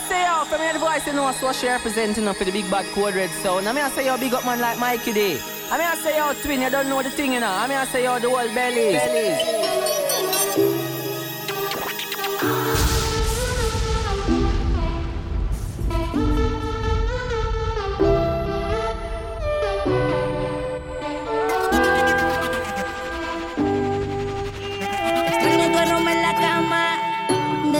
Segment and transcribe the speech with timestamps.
[0.00, 2.86] I say oh, yo, from the voice you know she representing for the big bad
[2.94, 3.68] code red sound.
[3.68, 5.38] I mean I say yo, big up man like Mikey D.
[5.70, 7.50] I mean I say yo, twin, you don't know the thing you know.
[7.50, 8.98] I mean I say yo, the whole belly.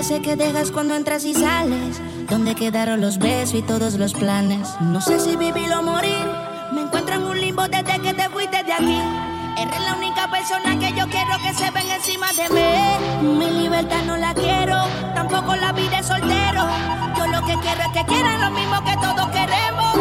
[0.02, 2.00] sé que dejas cuando entras y sales.
[2.30, 4.68] ¿Dónde quedaron los besos y todos los planes?
[4.80, 6.24] No sé si vivir o morir.
[6.72, 9.00] Me encuentro en un limbo desde que te fuiste de aquí.
[9.58, 13.36] Eres la única persona que yo quiero que se ven encima de mí.
[13.36, 14.76] Mi libertad no la quiero,
[15.12, 16.68] tampoco la vida de soltero.
[17.18, 19.94] Yo lo que quiero es que quieran lo mismo que todos queremos.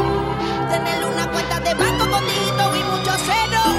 [0.69, 3.78] Tener una cuenta de banco con dígitos y mucho cero.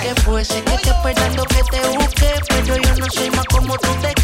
[0.00, 3.88] que fuese, que esté esperando que te busque, pero yo no soy más como tú
[4.00, 4.19] te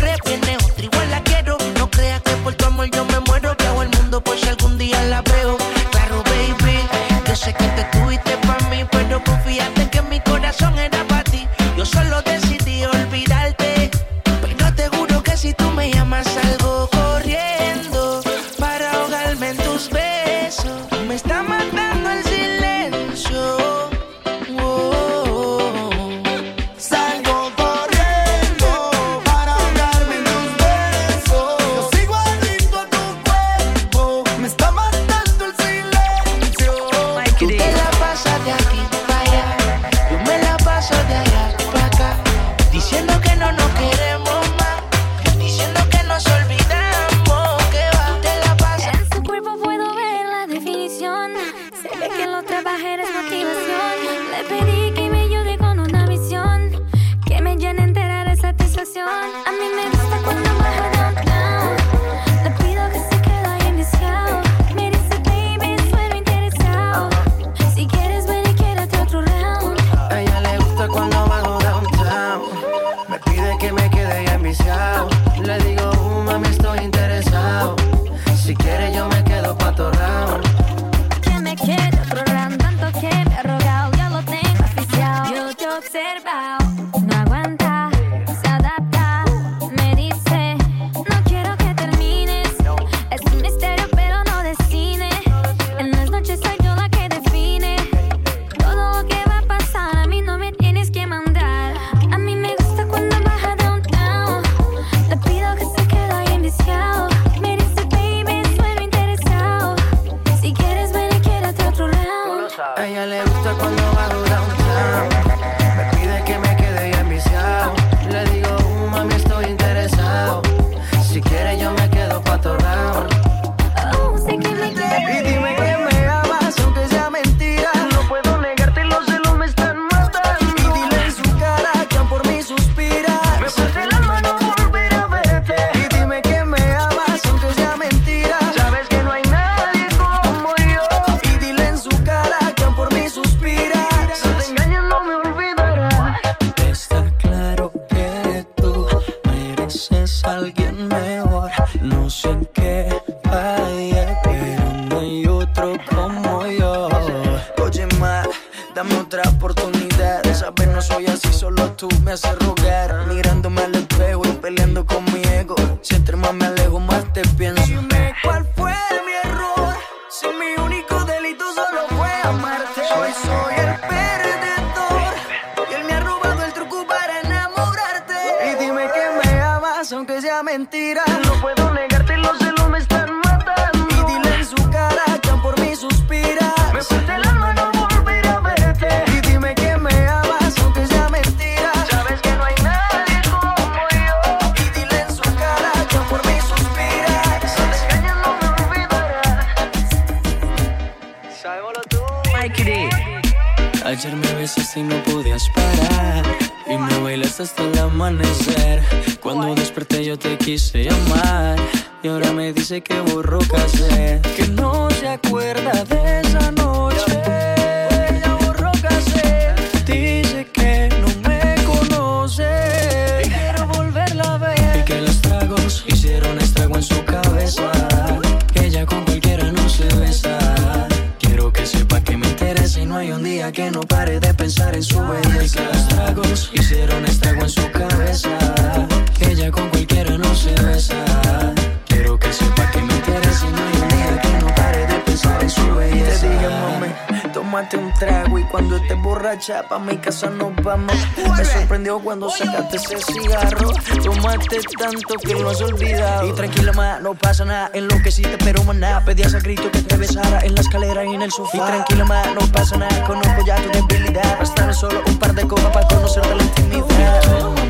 [249.69, 250.95] pa' mi casa nos vamos.
[251.37, 253.73] Me sorprendió cuando sacaste ese cigarro.
[254.03, 256.29] Tomaste tanto que lo has olvidado.
[256.29, 257.71] Y tranquila, ma, no pasa nada.
[257.75, 259.05] En lo que sí te pero nada.
[259.05, 261.57] Pedías a grito que te besara en la escalera y en el sofá.
[261.57, 263.05] Y tranquila, ma, no pasa nada.
[263.05, 264.39] Conozco ya tu debilidad.
[264.39, 267.66] Bastan solo un par de copas para conocerte la intimidad.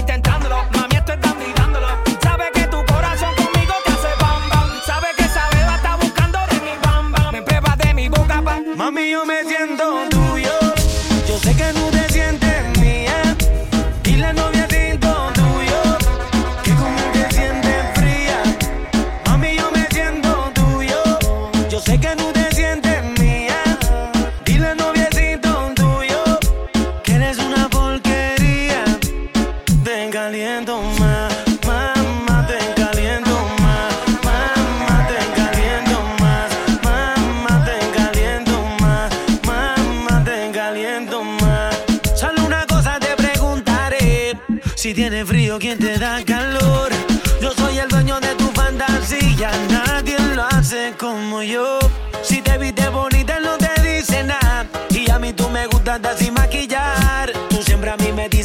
[0.00, 0.29] si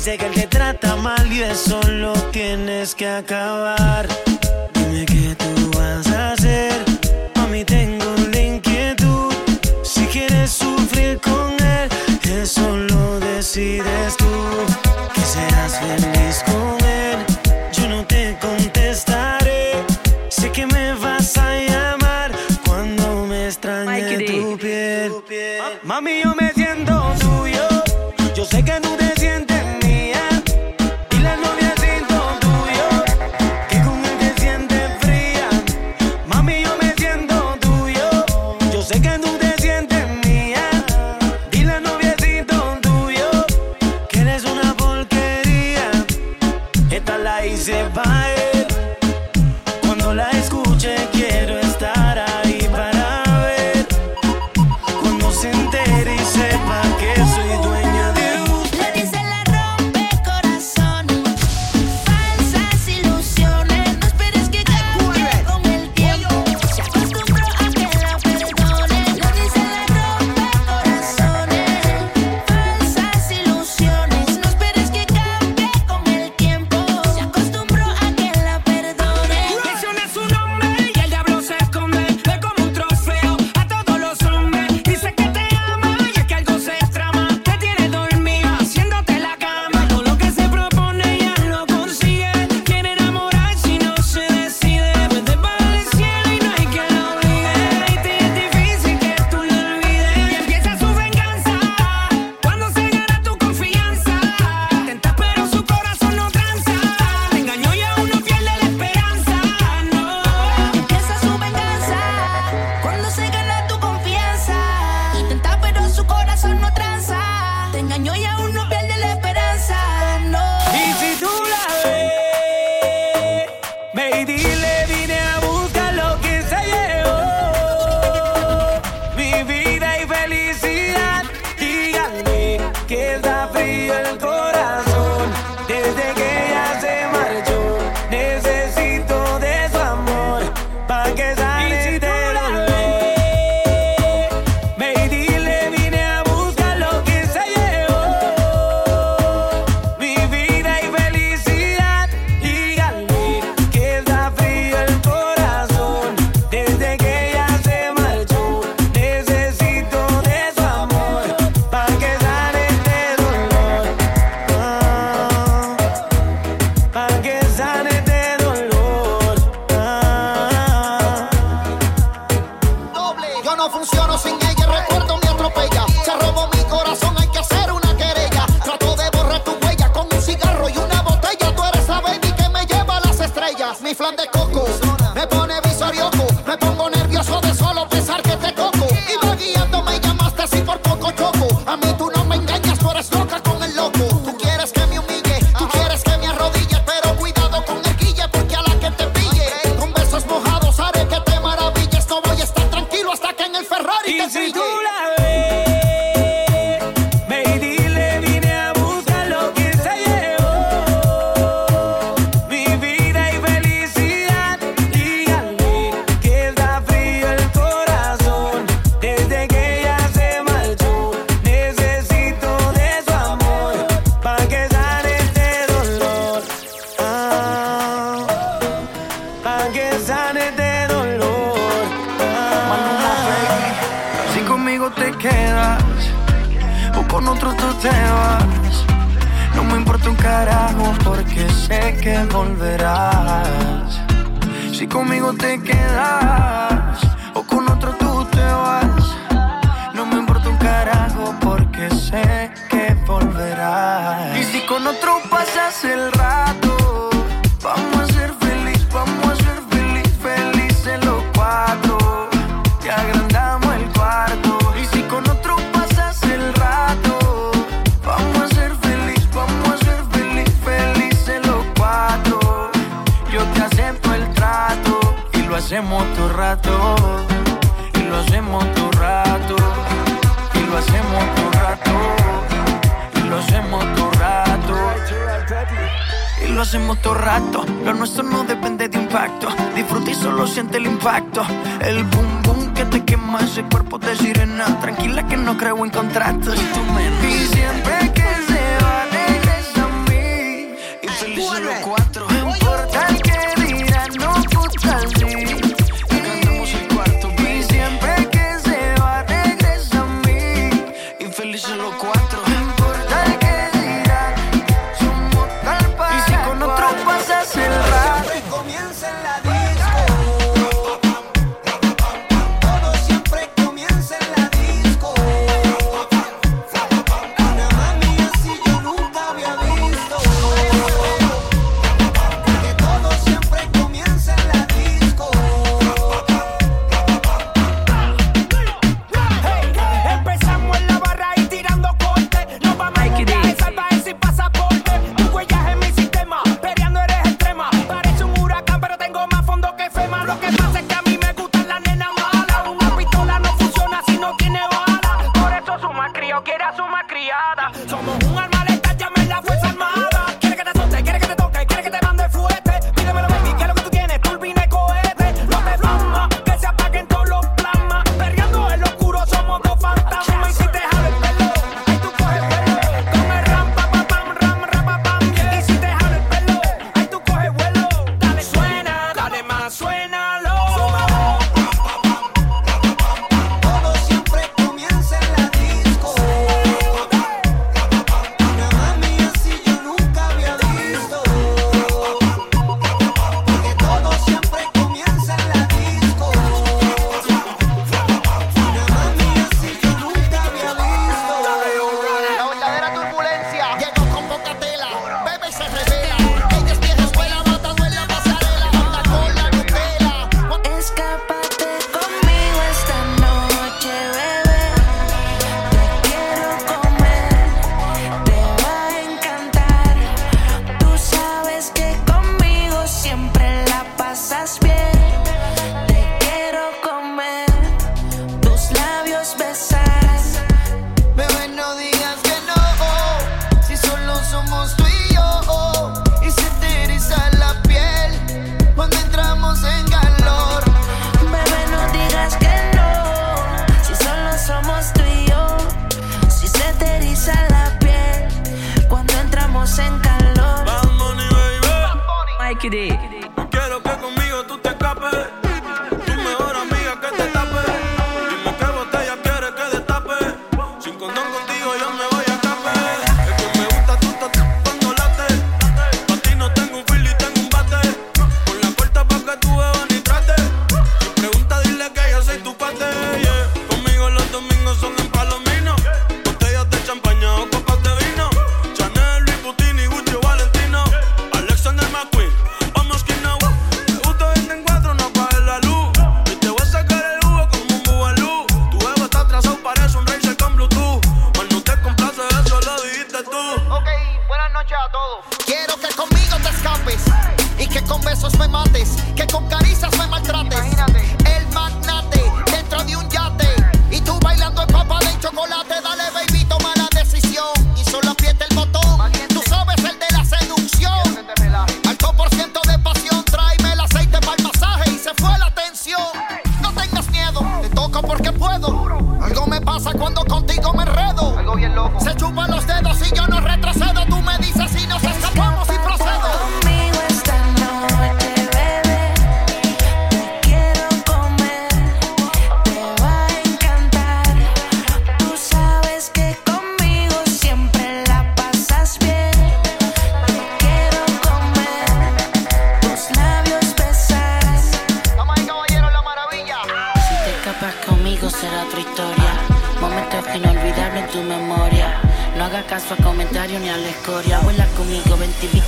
[0.06, 4.08] Dice que él te trata mal y eso lo tienes que acabar.
[4.76, 6.86] Dime qué tú vas a hacer.
[7.34, 9.34] A mí tengo la inquietud.
[9.82, 11.90] Si quieres sufrir con él,
[12.40, 14.35] eso lo decides tú.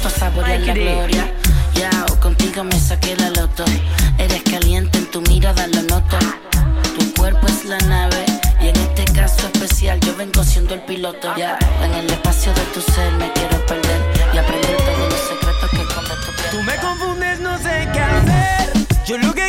[0.08, 1.34] pa' saborear la gloria.
[1.74, 3.66] Yao, contigo me saqué la loto.
[4.18, 6.18] Eres caliente en tu mirada, lo noto.
[6.98, 8.26] Tu cuerpo es la nave.
[8.62, 11.28] Y en este caso especial, yo vengo siendo el piloto.
[11.36, 14.00] Ya, en el espacio de tu ser me quiero perder.
[14.34, 16.58] Y aprender todos los secretos que esconde tu.
[16.58, 18.72] Tú me confundes, no sé qué hacer.
[19.06, 19.47] Yo lo que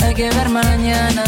[0.00, 1.24] hay que ver mañana.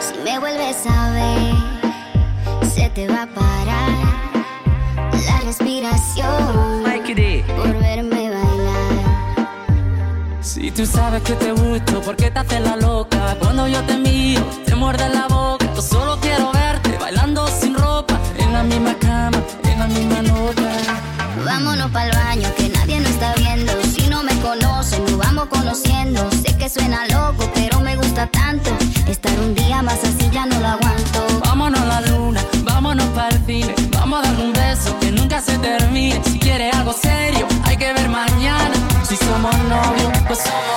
[0.00, 1.54] Si me vuelves a ver,
[2.68, 3.90] se te va a parar
[5.12, 6.84] la respiración
[7.56, 9.48] por verme bailar.
[10.40, 13.36] Si tú sabes que te gusto, ¿por qué te haces la loca?
[13.40, 15.66] Cuando yo te miro, te muerde la boca.
[15.74, 20.70] Yo solo quiero verte bailando sin ropa, en la misma cama, en la misma nota.
[21.44, 22.69] Vámonos para el baño que
[26.70, 28.70] suena loco, pero me gusta tanto.
[29.08, 31.26] Estar un día más así ya no lo aguanto.
[31.44, 33.74] Vámonos a la luna, vámonos para el cine.
[33.90, 36.22] Vamos a dar un beso que nunca se termine.
[36.24, 38.74] Si quieres algo serio, hay que ver mañana.
[39.02, 40.69] Si somos novios, pues somos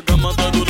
[0.00, 0.69] la cama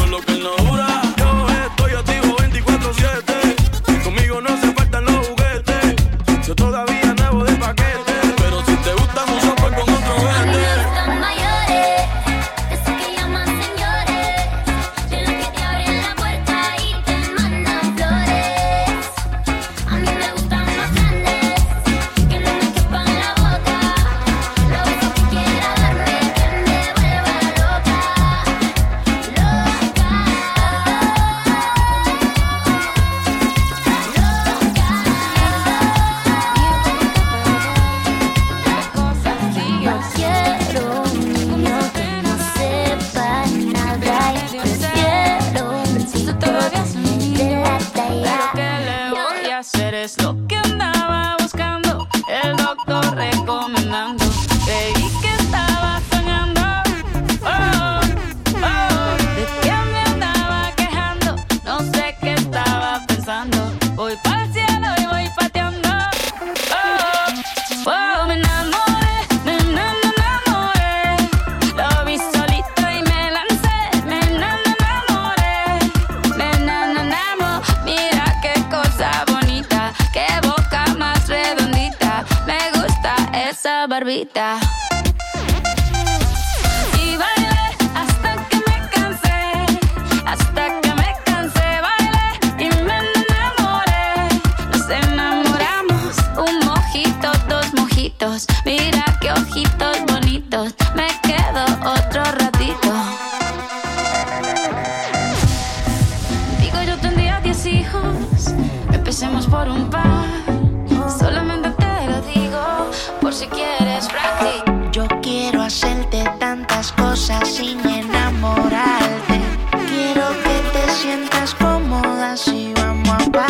[122.36, 123.49] si vamos.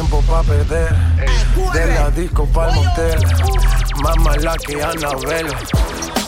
[0.00, 0.96] tiempo para perder.
[1.74, 3.18] De la disco para el motel.
[4.02, 5.46] Más mala que Anabel.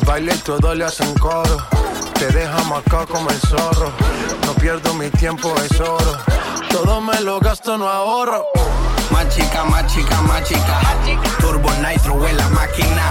[0.04, 1.56] Baile y todo le hacen coro.
[2.18, 3.90] Te deja marcado como el zorro.
[4.44, 6.18] No pierdo mi tiempo, es oro.
[6.68, 8.44] Todo me lo gasto, no ahorro.
[9.10, 10.80] Más chica, más chica, más chica.
[11.40, 13.08] Turbo Nitro en la máquina.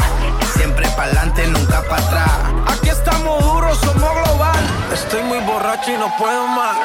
[0.53, 2.39] Siempre pa'lante, nunca para atrás.
[2.67, 4.63] Aquí estamos duros, somos global.
[4.93, 6.77] Estoy muy borracho y no puedo más.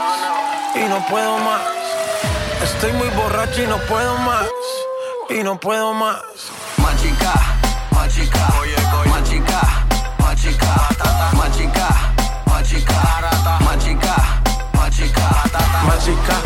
[0.74, 1.75] Y no puedo más
[2.74, 4.48] Estoy muy borracho y no puedo más.
[5.30, 6.20] Y no puedo más.
[6.78, 7.32] Machica,
[7.90, 8.48] machica,
[9.06, 9.86] machica,
[10.18, 10.88] machica,
[11.36, 11.88] machica, machica,
[12.46, 12.98] machica,
[13.64, 14.16] machica,
[15.86, 16.36] machica,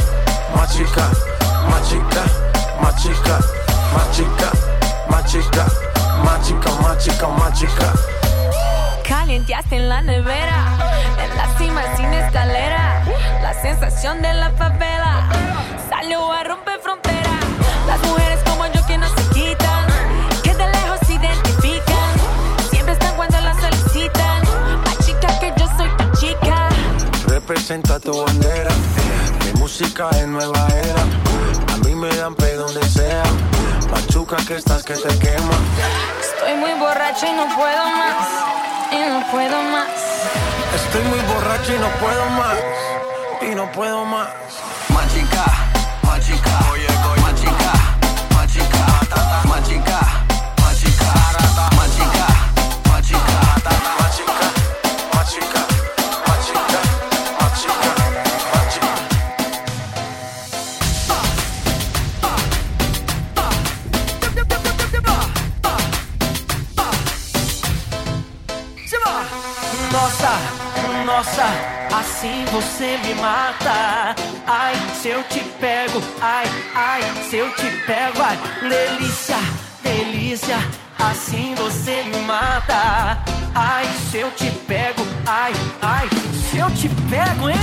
[0.57, 1.11] machica,
[1.71, 2.25] machica,
[2.83, 3.39] machica,
[3.93, 4.51] machica,
[5.11, 5.67] machica,
[6.23, 8.20] machica, machica, machica
[9.11, 10.79] calienteaste en la nevera.
[11.19, 13.03] En la cima sin escalera,
[13.43, 15.29] la sensación de la favela
[15.89, 17.33] salió a romper frontera.
[17.89, 19.87] Las mujeres como yo que no se quitan,
[20.45, 22.13] que de lejos se identifican.
[22.71, 24.43] Siempre están cuando las solicitan.
[24.85, 26.69] La chica que yo soy tu chica.
[27.27, 28.71] Representa tu bandera,
[29.45, 31.03] mi música es nueva era.
[31.75, 33.25] A mí me dan pe donde sea.
[33.91, 35.57] Machuca que estás que te quema.
[36.21, 39.89] Estoy muy borracho y no puedo más y no puedo más.
[40.75, 42.59] Estoy muy borracho y no puedo más.
[43.43, 44.29] Y no puedo más.
[44.93, 45.17] Más
[71.21, 71.45] Nossa,
[71.95, 74.17] assim você me mata.
[74.47, 79.37] Ai, se eu te pego, ai, ai, se eu te pego, ai, delícia,
[79.83, 80.57] delícia,
[80.99, 83.19] assim você me mata.
[83.55, 85.53] Ai, se eu te pego, ai,
[85.83, 86.09] ai,
[86.51, 87.59] se eu te pego, hein?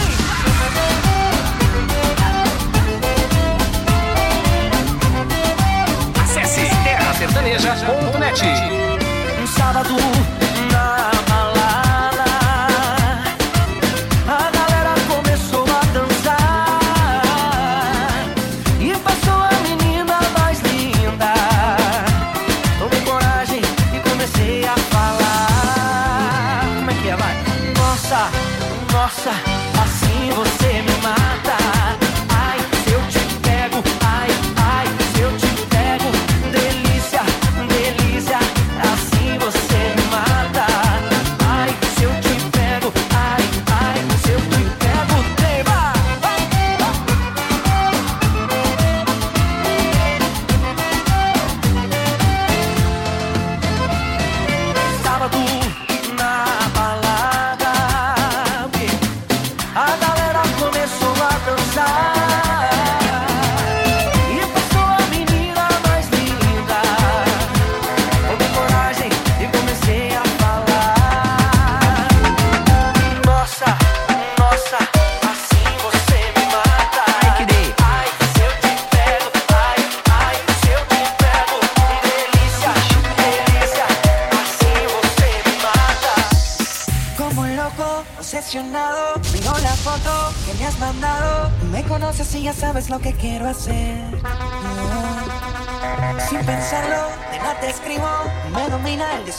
[6.22, 8.44] Acesse terrasertaneja.net.
[9.42, 9.96] Um sábado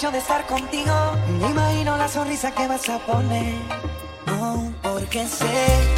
[0.07, 0.95] de estar contigo.
[1.41, 3.57] Me imagino la sonrisa que vas a poner.
[4.41, 5.98] Oh, porque sé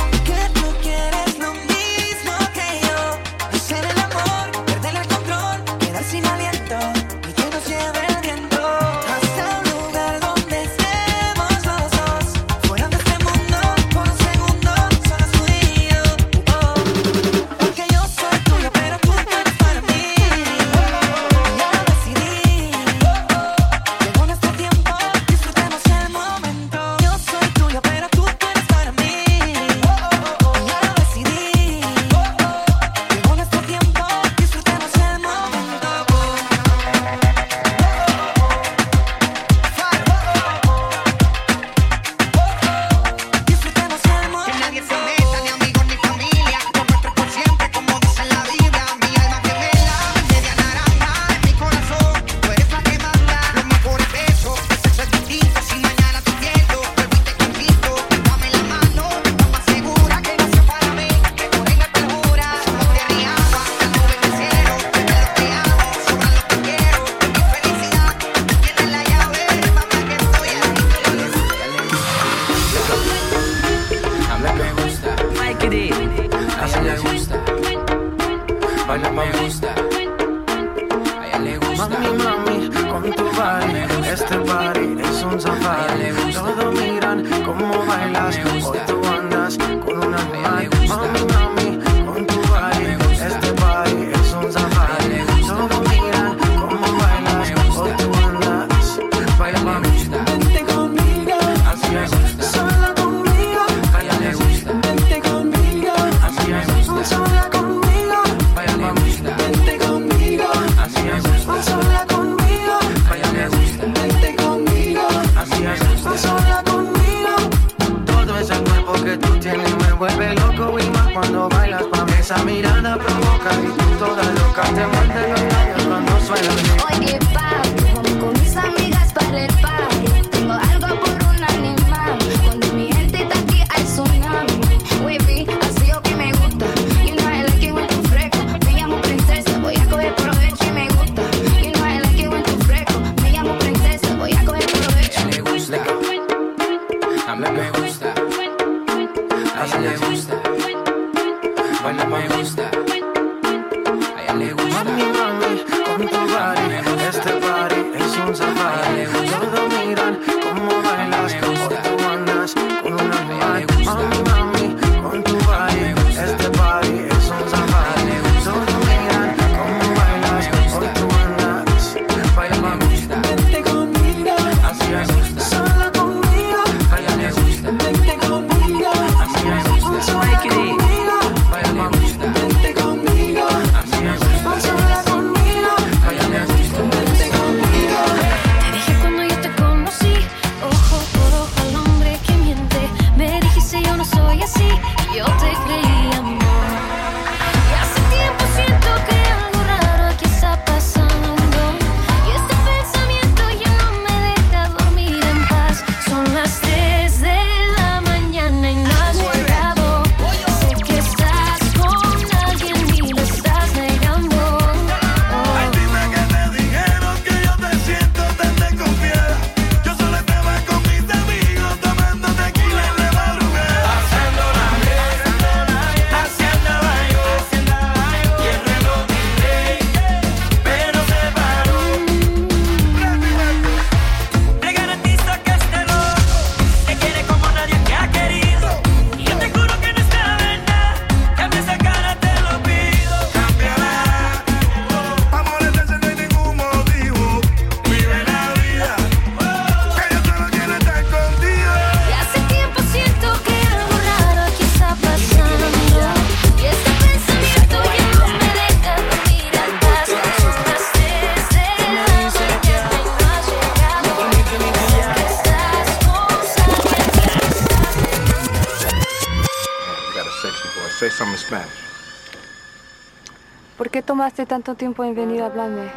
[274.01, 275.91] qué tomaste tanto tiempo en venir a hablarme?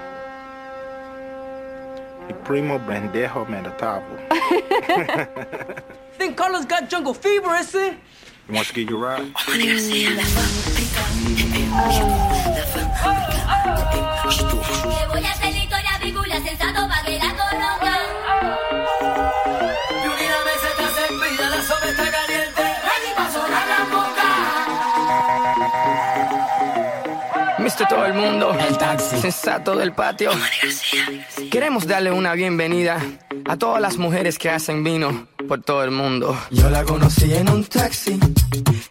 [2.27, 4.03] El primo Brendejo me tabo.
[6.17, 7.95] Think Carlos got jungle fever, ese.
[8.49, 9.31] You want to get your ride?
[14.27, 14.52] Oh,
[27.87, 28.55] todo el mundo.
[28.59, 29.17] El taxi.
[29.19, 30.31] Sensato del patio.
[31.51, 32.99] Queremos darle una bienvenida
[33.45, 36.37] a todas las mujeres que hacen vino por todo el mundo.
[36.51, 38.19] Yo la conocí en un taxi,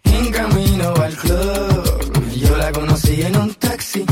[0.03, 2.31] en camino al club.
[2.35, 4.05] Yo la conocí en un taxi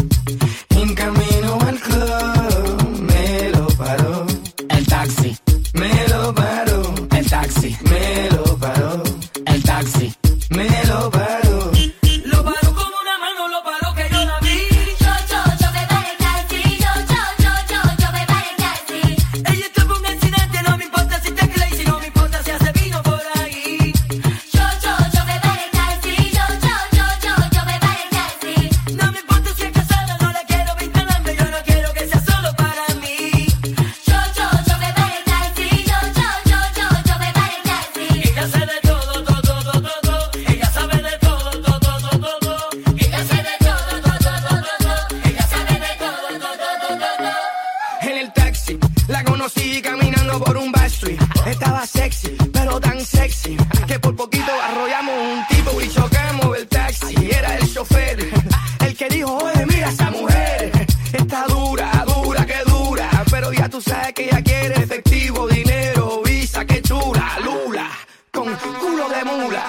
[59.66, 60.72] mira esa mujer,
[61.14, 63.10] está dura, dura, que dura.
[63.30, 67.88] Pero ya tú sabes que ella quiere efectivo, dinero, visa, que chula, lula,
[68.32, 68.48] con
[68.80, 69.64] culo de mula.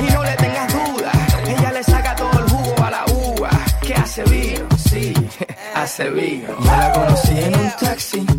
[0.00, 1.12] Y no le tengas duda,
[1.46, 3.50] ella le saca todo el jugo a la uva.
[3.82, 5.14] Que hace vino, sí,
[5.74, 6.48] hace vino.
[6.60, 8.37] Yo la conocí en un taxi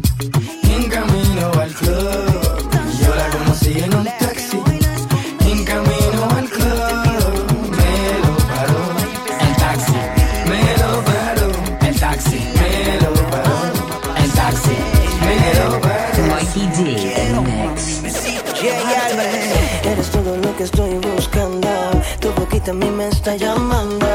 [22.69, 24.05] a mí me está llamando.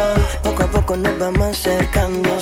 [0.43, 2.41] Poco a poco nos vamos acercando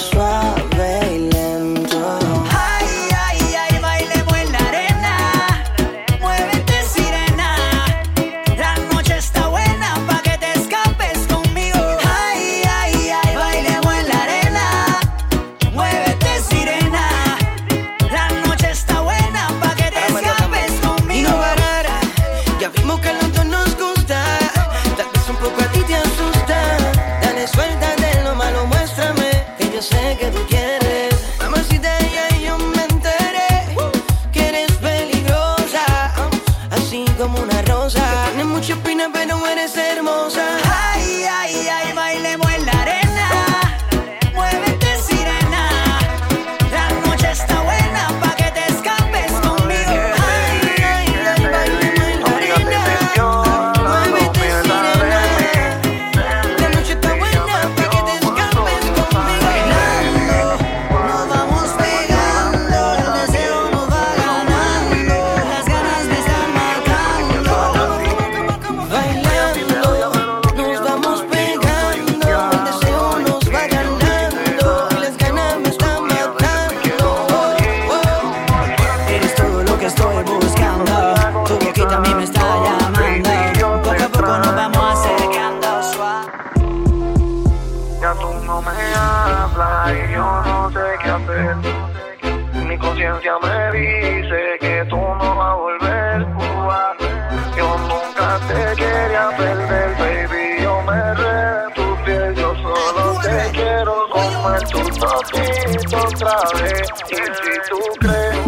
[107.13, 107.23] Y si
[107.69, 108.39] tú crees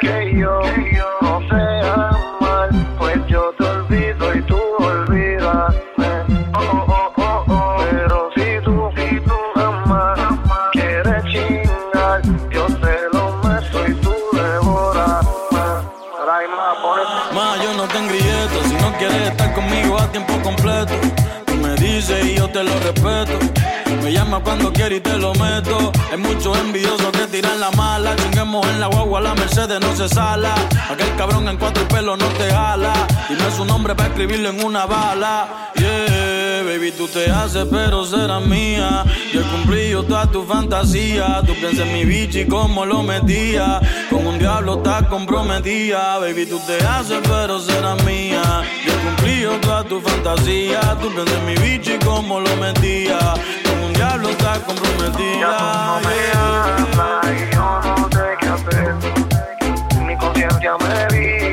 [0.00, 0.58] que yo
[1.20, 5.74] no sé amar, pues yo te olvido y tú olvídame.
[6.54, 7.76] Oh, oh, oh, oh.
[7.90, 10.18] Pero si tú, si tú jamás
[10.72, 15.26] quieres chingar, yo te lo meto y tú devoras.
[17.34, 20.94] Ma, yo no te engrilleto si no quieres estar conmigo a tiempo completo.
[21.44, 23.53] Tú me dices y yo te lo respeto.
[24.42, 25.92] Cuando quiere y te lo meto.
[26.10, 28.16] Hay muchos envidiosos que tiran la mala.
[28.16, 30.54] Chinguemos en la guagua, la Mercedes no se sala.
[30.90, 32.92] Aquel cabrón en cuatro pelos no te jala.
[33.28, 35.72] Dime su nombre para escribirlo en una bala.
[35.76, 39.04] Yeah, baby, tú te haces, pero serás mía.
[39.32, 41.42] Yo he cumplido toda tu fantasía.
[41.46, 43.80] Tú piensas en mi bicho y cómo lo metía.
[44.10, 46.18] Con un diablo estás comprometida.
[46.18, 48.62] Baby, tú te haces, pero serás mía.
[48.84, 50.80] Yo he cumplido toda tu fantasía.
[51.00, 53.18] Tú piensas en mi bicho y cómo lo metía.
[54.24, 55.96] Diablo estás comprometida.
[55.96, 58.94] hablas y yo no sé qué hacer.
[60.06, 61.43] Mi conciencia me dice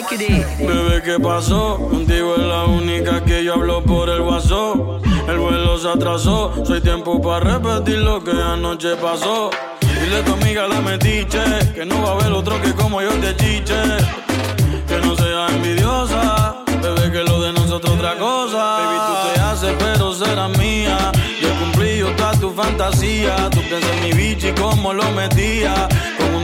[0.00, 0.46] muerte.
[0.58, 1.76] Bebé, ¿qué pasó?
[1.76, 4.76] Contigo es la única que yo hablo por el WhatsApp.
[5.28, 9.50] El vuelo se atrasó, soy tiempo para repetir lo que anoche pasó.
[9.80, 11.40] Dile a tu amiga la metiche,
[11.74, 13.74] que no va a haber otro que como yo te chiche.
[14.86, 18.56] Que no sea envidiosa, bebé, que lo de nosotros otra cosa.
[18.56, 21.10] Baby, tú te haces, pero serás mía.
[21.40, 23.50] Yo he cumplido toda tu fantasía.
[23.50, 25.88] Tú piensas en mi bicho y cómo lo metía.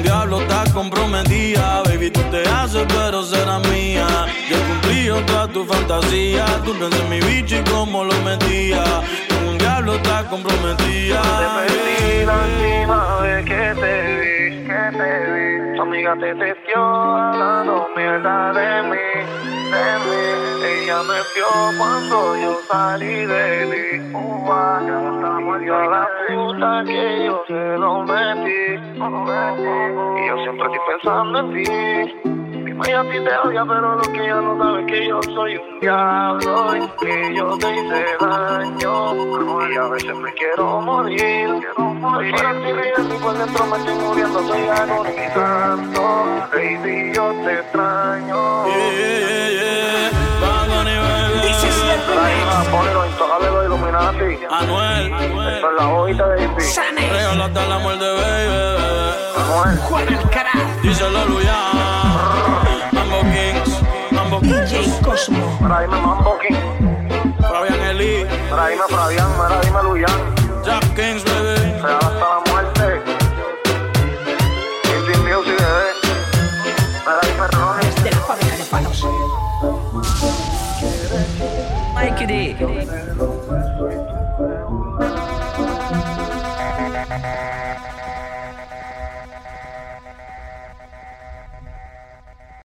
[0.03, 1.83] Un diablo estás comprometida.
[1.85, 4.05] Baby, tú te haces, pero serás mía.
[4.51, 6.45] Yo he cumplido toda tu fantasía.
[6.65, 8.83] Tú piensas en mi bicho y cómo lo metía.
[9.29, 11.23] Con un diablo estás comprometida.
[11.23, 15.77] Te perdí la última vez que te vi, que te vi.
[15.77, 18.97] Tu amiga te testió hablando mierda de mí,
[19.73, 21.49] Ella me vio
[21.79, 24.15] cuando yo salí de ti.
[24.15, 24.83] Ua,
[25.65, 28.75] y a la puta que yo se lo metí.
[28.95, 32.42] Y yo siempre estoy pensando en ti.
[32.83, 35.57] Mi a ti te odia, pero lo que ella no sabe es que yo soy
[35.57, 39.71] un diablo y que yo te hice daño.
[39.71, 41.61] Y a veces me quiero morir.
[41.69, 46.03] Estoy para ti riendo y por dentro me estoy muriendo, estoy agonizando.
[46.53, 48.65] Baby, yo te extraño.
[52.71, 54.39] Ponelo intocable los Illuminati.
[54.51, 55.13] Anuel,
[55.55, 57.11] Esto es la hojita de hippie.
[57.13, 58.83] Regala hasta la muerte, baby.
[59.37, 59.79] Anuel.
[59.79, 60.51] Juan el cara.
[60.83, 62.62] Díselo, Luya.
[63.13, 63.83] Mambo Kings.
[64.11, 65.01] Mambo Kings.
[65.05, 65.59] Cosmo.
[65.61, 66.57] Mira, dime Mambo King.
[67.43, 68.25] Fabián Eli.
[68.25, 69.31] Mira, dime Fabián.
[69.37, 70.19] Mira, dime Luyan.
[70.65, 71.23] Jack Kings,